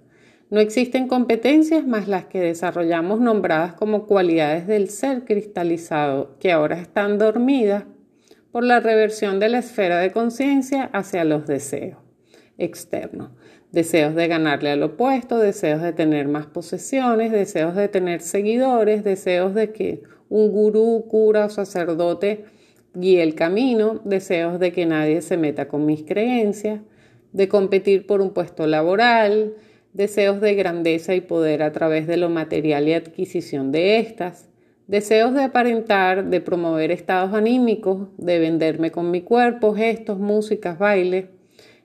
No 0.52 0.60
existen 0.60 1.08
competencias 1.08 1.86
más 1.86 2.08
las 2.08 2.26
que 2.26 2.38
desarrollamos 2.38 3.20
nombradas 3.20 3.72
como 3.72 4.06
cualidades 4.06 4.66
del 4.66 4.90
ser 4.90 5.24
cristalizado, 5.24 6.36
que 6.40 6.52
ahora 6.52 6.78
están 6.78 7.16
dormidas 7.16 7.84
por 8.50 8.62
la 8.62 8.78
reversión 8.78 9.40
de 9.40 9.48
la 9.48 9.60
esfera 9.60 9.98
de 9.98 10.12
conciencia 10.12 10.90
hacia 10.92 11.24
los 11.24 11.46
deseos 11.46 11.96
externos. 12.58 13.30
Deseos 13.70 14.14
de 14.14 14.28
ganarle 14.28 14.70
al 14.70 14.82
opuesto, 14.82 15.38
deseos 15.38 15.80
de 15.80 15.94
tener 15.94 16.28
más 16.28 16.44
posesiones, 16.44 17.32
deseos 17.32 17.74
de 17.74 17.88
tener 17.88 18.20
seguidores, 18.20 19.04
deseos 19.04 19.54
de 19.54 19.72
que 19.72 20.02
un 20.28 20.52
gurú, 20.52 21.06
cura 21.08 21.46
o 21.46 21.48
sacerdote 21.48 22.44
guíe 22.92 23.22
el 23.22 23.34
camino, 23.34 24.02
deseos 24.04 24.60
de 24.60 24.70
que 24.70 24.84
nadie 24.84 25.22
se 25.22 25.38
meta 25.38 25.66
con 25.66 25.86
mis 25.86 26.02
creencias, 26.02 26.82
de 27.32 27.48
competir 27.48 28.06
por 28.06 28.20
un 28.20 28.34
puesto 28.34 28.66
laboral, 28.66 29.54
deseos 29.92 30.40
de 30.40 30.54
grandeza 30.54 31.14
y 31.14 31.20
poder 31.20 31.62
a 31.62 31.72
través 31.72 32.06
de 32.06 32.16
lo 32.16 32.28
material 32.28 32.88
y 32.88 32.94
adquisición 32.94 33.72
de 33.72 33.98
estas, 33.98 34.48
deseos 34.86 35.34
de 35.34 35.42
aparentar, 35.42 36.28
de 36.28 36.40
promover 36.40 36.90
estados 36.90 37.34
anímicos, 37.34 38.08
de 38.18 38.38
venderme 38.38 38.90
con 38.90 39.10
mi 39.10 39.22
cuerpo, 39.22 39.74
gestos, 39.74 40.18
músicas, 40.18 40.78
baile. 40.78 41.30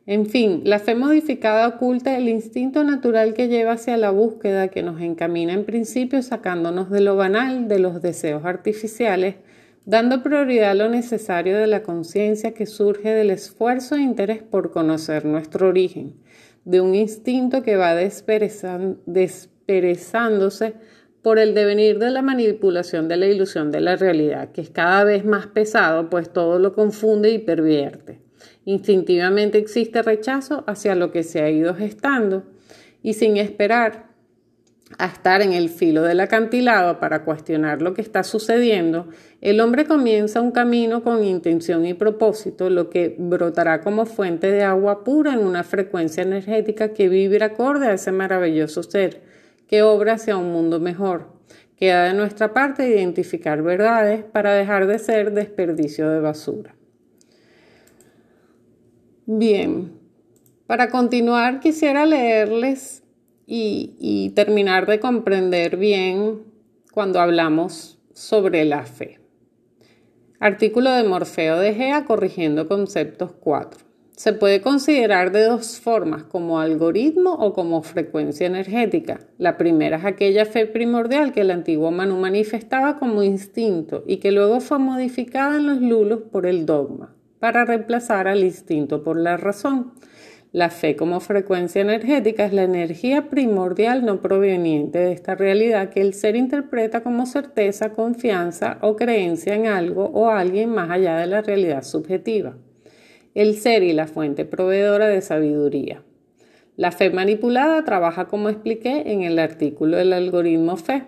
En 0.06 0.26
fin, 0.26 0.62
la 0.64 0.80
fe 0.80 0.96
modificada 0.96 1.68
oculta 1.68 2.18
el 2.18 2.30
instinto 2.30 2.86
natural 2.86 3.34
que 3.34 3.50
lleva 3.50 3.74
hacia 3.74 3.98
la 3.98 4.10
búsqueda 4.10 4.70
que 4.70 4.82
nos 4.82 5.02
encamina 5.02 5.54
en 5.54 5.66
principio 5.66 6.22
sacándonos 6.22 6.90
de 6.90 7.02
lo 7.02 7.18
banal, 7.18 7.68
de 7.68 7.80
los 7.80 8.02
deseos 8.02 8.46
artificiales, 8.46 9.36
dando 9.84 10.24
prioridad 10.24 10.72
a 10.72 10.76
lo 10.76 10.90
necesario 10.90 11.58
de 11.58 11.68
la 11.68 11.84
conciencia 11.84 12.54
que 12.54 12.66
surge 12.66 13.10
del 13.10 13.32
esfuerzo 13.32 13.96
e 13.96 14.02
interés 14.02 14.44
por 14.44 14.72
conocer 14.72 15.26
nuestro 15.26 15.68
origen, 15.68 16.16
de 16.67 16.81
un 16.81 16.93
instinto 16.95 17.63
que 17.63 17.77
va 17.77 17.95
desperezándose 17.95 20.74
por 21.21 21.39
el 21.39 21.53
devenir 21.53 21.97
de 21.97 22.12
la 22.12 22.21
manipulación 22.21 23.07
de 23.07 23.15
la 23.15 23.27
ilusión 23.27 23.71
de 23.71 23.79
la 23.79 23.95
realidad, 23.95 24.51
que 24.51 24.59
es 24.59 24.69
cada 24.69 25.05
vez 25.05 25.24
más 25.24 25.47
pesado, 25.47 26.09
pues 26.09 26.29
todo 26.29 26.59
lo 26.59 26.74
confunde 26.74 27.31
y 27.31 27.39
pervierte. 27.39 28.19
Instintivamente 28.65 29.57
existe 29.57 30.01
rechazo 30.01 30.65
hacia 30.67 30.93
lo 30.95 31.13
que 31.13 31.24
se 31.24 31.41
ha 31.41 31.50
ido 31.50 31.74
gestando 31.74 32.43
y 33.01 33.13
sin 33.13 33.38
esperar 33.38 34.07
a 34.98 35.06
estar 35.06 35.41
en 35.41 35.53
el 35.53 35.70
filo 35.70 36.01
del 36.03 36.20
acantilado 36.20 37.00
para 37.00 37.24
cuestionar 37.24 37.82
lo 37.82 37.94
que 37.94 38.01
está 38.01 38.24
sucediendo, 38.24 39.08
el 39.41 39.60
hombre 39.60 39.86
comienza 39.86 40.41
un 40.41 40.51
camino 40.51 41.03
con 41.03 41.24
intención 41.24 41.86
y 41.86 41.94
propósito, 41.94 42.70
lo 42.70 42.89
que 42.89 43.15
brotará 43.20 43.82
como 43.82 44.06
fuente 44.06 44.50
de 44.51 44.63
agua 44.63 45.03
pura 45.03 45.34
en 45.34 45.39
una 45.39 45.63
frecuencia 45.63 46.24
energética 46.24 46.94
que 46.94 47.10
vibra 47.10 47.48
acorde 47.48 47.88
a 47.88 47.94
ese 47.94 48.12
maravilloso 48.12 48.82
ser 48.84 49.22
que 49.67 49.82
obra 49.82 50.13
hacia 50.13 50.38
un 50.38 50.51
mundo 50.51 50.79
mejor. 50.79 51.36
Queda 51.75 52.06
de 52.06 52.13
nuestra 52.13 52.53
parte 52.53 52.89
identificar 52.89 53.62
verdades 53.62 54.24
para 54.24 54.53
dejar 54.53 54.88
de 54.88 54.98
ser 54.98 55.32
desperdicio 55.32 56.10
de 56.10 56.22
basura. 56.22 56.75
Bien, 59.25 59.91
para 60.65 60.89
continuar 60.89 61.60
quisiera 61.60 62.06
leerles 62.06 63.03
y, 63.48 64.32
terminar 64.36 64.86
de 64.86 65.00
comprender 65.00 65.77
bien 65.77 66.44
cuando 66.92 67.20
hablamos 67.20 67.98
sobre 68.13 68.66
la 68.66 68.84
fe. 68.86 69.20
Artículo 70.39 70.92
de 70.92 71.04
Morfeo 71.04 71.58
de 71.58 71.74
Gea 71.74 72.06
corrigiendo 72.06 72.68
conceptos 72.68 73.32
4 73.39 73.88
se 74.18 74.34
puede 74.34 74.62
considerar 74.62 75.32
de 75.32 75.44
dos 75.44 75.80
formas, 75.80 76.24
como 76.24 76.60
algoritmo 76.60 77.34
o 77.34 77.54
como 77.54 77.84
frecuencia 77.84 78.48
energética. 78.48 79.20
La 79.38 79.60
primera 79.60 79.98
es 79.98 80.06
aquella 80.06 80.46
fe 80.46 80.66
primordial 80.66 81.32
que 81.32 81.42
el 81.42 81.51
antiguo 81.51 81.92
Manu 81.92 82.18
manifestaba 82.18 82.98
como 82.98 83.22
instinto 83.22 84.04
y 84.08 84.18
que 84.18 84.32
luego 84.32 84.60
fue 84.60 84.80
modificada 84.80 85.58
en 85.58 85.68
los 85.68 85.82
lulos 85.82 86.22
por 86.32 86.48
el 86.48 86.66
dogma, 86.66 87.13
para 87.38 87.63
reemplazar 87.63 88.27
al 88.27 88.44
instinto 88.44 89.04
por 89.04 89.20
la 89.20 89.38
razón. 89.38 89.94
La 90.58 90.72
fe 90.72 90.96
como 90.96 91.20
frecuencia 91.20 91.84
energética 91.84 92.44
es 92.44 92.52
la 92.52 92.64
energía 92.64 93.30
primordial 93.30 94.04
no 94.04 94.22
proveniente 94.22 94.98
de 94.98 95.12
esta 95.12 95.36
realidad 95.36 95.92
que 95.92 96.02
el 96.02 96.16
ser 96.16 96.36
interpreta 96.36 97.04
como 97.04 97.28
certeza, 97.28 97.92
confianza 97.92 98.80
o 98.82 98.96
creencia 98.96 99.54
en 99.54 99.68
algo 99.68 100.06
o 100.06 100.30
alguien 100.32 100.72
más 100.72 100.90
allá 100.90 101.18
de 101.18 101.28
la 101.28 101.44
realidad 101.44 101.84
subjetiva 101.84 102.58
el 103.36 103.58
ser 103.58 103.84
y 103.84 103.94
la 103.94 104.08
fuente 104.08 104.46
proveedora 104.46 105.08
de 105.10 105.22
sabiduría. 105.22 106.02
La 106.76 106.92
fe 106.92 107.12
manipulada 107.12 107.84
trabaja 107.84 108.26
como 108.26 108.50
expliqué 108.50 109.12
en 109.12 109.22
el 109.22 109.38
artículo 109.38 109.98
del 109.98 110.12
algoritmo 110.12 110.76
fe. 110.76 111.04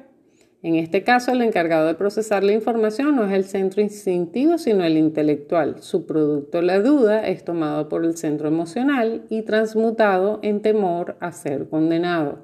En 0.62 0.76
este 0.76 1.04
caso, 1.04 1.32
el 1.32 1.42
encargado 1.42 1.88
de 1.88 1.96
procesar 1.96 2.44
la 2.44 2.52
información 2.52 3.16
no 3.16 3.26
es 3.26 3.32
el 3.32 3.46
centro 3.46 3.82
instintivo, 3.82 4.58
sino 4.58 4.84
el 4.84 4.98
intelectual. 4.98 5.82
Su 5.82 6.06
producto, 6.06 6.62
la 6.62 6.82
duda, 6.82 7.26
es 7.26 7.46
tomado 7.46 7.88
por 7.88 8.04
el 8.04 8.18
centro 8.18 8.50
emocional 8.50 9.24
y 9.30 9.44
transmutado 9.44 10.40
en 10.42 10.62
temor 10.62 11.16
a 11.22 11.32
ser 11.32 11.70
condenado. 11.70 12.40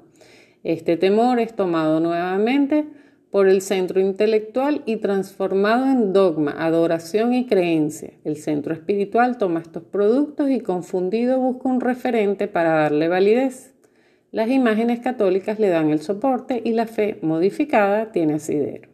Este 0.64 0.96
temor 0.96 1.40
es 1.40 1.54
tomado 1.54 2.00
nuevamente 2.00 2.86
por 3.30 3.48
el 3.48 3.60
centro 3.60 4.00
intelectual 4.00 4.82
y 4.86 4.96
transformado 4.96 5.84
en 5.84 6.14
dogma, 6.14 6.54
adoración 6.58 7.34
y 7.34 7.46
creencia. 7.46 8.14
El 8.24 8.36
centro 8.36 8.72
espiritual 8.72 9.36
toma 9.36 9.60
estos 9.60 9.82
productos 9.82 10.48
y 10.48 10.60
confundido 10.60 11.38
busca 11.38 11.68
un 11.68 11.82
referente 11.82 12.48
para 12.48 12.70
darle 12.70 13.08
validez. 13.08 13.75
Las 14.36 14.50
imágenes 14.50 15.00
católicas 15.00 15.58
le 15.58 15.70
dan 15.70 15.88
el 15.88 16.00
soporte 16.00 16.60
y 16.62 16.72
la 16.72 16.86
fe 16.86 17.18
modificada 17.22 18.12
tiene 18.12 18.34
asidero. 18.34 18.90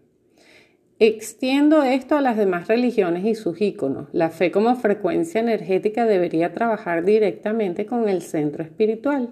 Extiendo 1.01 1.83
esto 1.83 2.15
a 2.15 2.21
las 2.21 2.37
demás 2.37 2.69
religiones 2.69 3.25
y 3.25 3.35
sus 3.35 3.61
íconos. 3.61 4.07
La 4.13 4.31
fe 4.31 4.53
como 4.53 4.73
frecuencia 4.77 5.41
energética 5.41 6.07
debería 6.07 6.53
trabajar 6.53 7.05
directamente 7.05 7.87
con 7.87 8.09
el 8.09 8.23
centro 8.23 8.63
espiritual, 8.63 9.31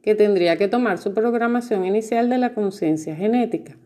que 0.00 0.14
tendría 0.14 0.56
que 0.56 0.68
tomar 0.68 0.98
su 0.98 1.12
programación 1.12 1.84
inicial 1.84 2.30
de 2.30 2.38
la 2.38 2.54
conciencia 2.54 3.16
genética 3.16 3.76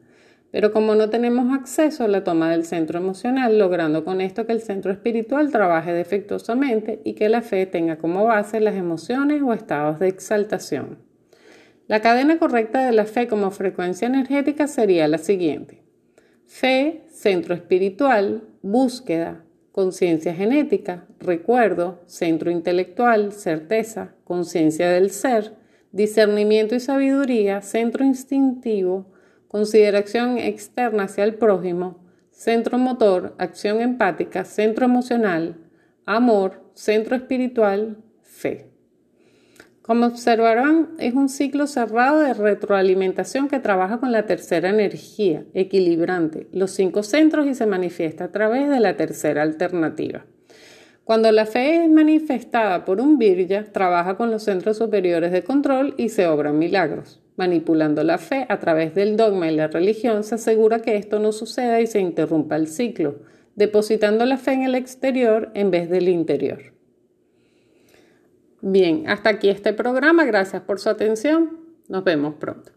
pero 0.50 0.70
como 0.70 0.94
no 0.94 1.08
tenemos 1.08 1.50
acceso 1.58 2.04
a 2.04 2.08
la 2.08 2.24
toma 2.24 2.50
del 2.50 2.66
centro 2.66 2.98
emocional, 2.98 3.58
logrando 3.58 4.04
con 4.04 4.20
esto 4.20 4.44
que 4.44 4.52
el 4.52 4.60
centro 4.60 4.92
espiritual 4.92 5.50
trabaje 5.50 5.94
defectuosamente 5.94 7.00
y 7.04 7.14
que 7.14 7.30
la 7.30 7.40
fe 7.40 7.64
tenga 7.64 7.96
como 7.96 8.26
base 8.26 8.60
las 8.60 8.74
emociones 8.74 9.40
o 9.42 9.54
estados 9.54 9.98
de 9.98 10.08
exaltación. 10.08 11.10
La 11.92 12.00
cadena 12.00 12.38
correcta 12.38 12.86
de 12.86 12.92
la 12.92 13.04
fe 13.04 13.28
como 13.28 13.50
frecuencia 13.50 14.06
energética 14.06 14.66
sería 14.66 15.06
la 15.08 15.18
siguiente. 15.18 15.82
Fe, 16.46 17.02
centro 17.10 17.54
espiritual, 17.54 18.48
búsqueda, 18.62 19.44
conciencia 19.72 20.32
genética, 20.32 21.04
recuerdo, 21.20 22.00
centro 22.06 22.50
intelectual, 22.50 23.32
certeza, 23.34 24.14
conciencia 24.24 24.88
del 24.88 25.10
ser, 25.10 25.52
discernimiento 25.90 26.74
y 26.74 26.80
sabiduría, 26.80 27.60
centro 27.60 28.06
instintivo, 28.06 29.12
consideración 29.46 30.38
externa 30.38 31.02
hacia 31.02 31.24
el 31.24 31.34
prójimo, 31.34 31.98
centro 32.30 32.78
motor, 32.78 33.34
acción 33.36 33.82
empática, 33.82 34.46
centro 34.46 34.86
emocional, 34.86 35.58
amor, 36.06 36.62
centro 36.72 37.14
espiritual, 37.16 37.98
fe. 38.22 38.71
Como 39.82 40.06
observarán, 40.06 40.90
es 41.00 41.12
un 41.12 41.28
ciclo 41.28 41.66
cerrado 41.66 42.20
de 42.20 42.34
retroalimentación 42.34 43.48
que 43.48 43.58
trabaja 43.58 43.98
con 43.98 44.12
la 44.12 44.26
tercera 44.26 44.70
energía, 44.70 45.44
equilibrante, 45.54 46.46
los 46.52 46.70
cinco 46.70 47.02
centros 47.02 47.48
y 47.48 47.56
se 47.56 47.66
manifiesta 47.66 48.24
a 48.24 48.30
través 48.30 48.70
de 48.70 48.78
la 48.78 48.96
tercera 48.96 49.42
alternativa. 49.42 50.24
Cuando 51.02 51.32
la 51.32 51.46
fe 51.46 51.82
es 51.82 51.90
manifestada 51.90 52.84
por 52.84 53.00
un 53.00 53.18
virya, 53.18 53.64
trabaja 53.72 54.16
con 54.16 54.30
los 54.30 54.44
centros 54.44 54.78
superiores 54.78 55.32
de 55.32 55.42
control 55.42 55.94
y 55.96 56.10
se 56.10 56.28
obran 56.28 56.60
milagros. 56.60 57.20
Manipulando 57.34 58.04
la 58.04 58.18
fe 58.18 58.46
a 58.48 58.60
través 58.60 58.94
del 58.94 59.16
dogma 59.16 59.50
y 59.50 59.56
la 59.56 59.66
religión 59.66 60.22
se 60.22 60.36
asegura 60.36 60.78
que 60.78 60.94
esto 60.94 61.18
no 61.18 61.32
suceda 61.32 61.80
y 61.80 61.88
se 61.88 61.98
interrumpa 61.98 62.54
el 62.54 62.68
ciclo, 62.68 63.16
depositando 63.56 64.26
la 64.26 64.36
fe 64.36 64.52
en 64.52 64.62
el 64.62 64.76
exterior 64.76 65.50
en 65.54 65.72
vez 65.72 65.90
del 65.90 66.08
interior. 66.08 66.71
Bien, 68.62 69.08
hasta 69.08 69.30
aquí 69.30 69.50
este 69.50 69.72
programa. 69.72 70.24
Gracias 70.24 70.62
por 70.62 70.78
su 70.78 70.88
atención. 70.88 71.58
Nos 71.88 72.04
vemos 72.04 72.36
pronto. 72.36 72.70